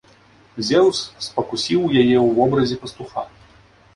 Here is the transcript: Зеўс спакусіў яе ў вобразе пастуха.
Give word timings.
Зеўс 0.67 1.01
спакусіў 1.25 1.83
яе 2.01 2.17
ў 2.25 2.39
вобразе 2.39 2.75
пастуха. 2.87 3.27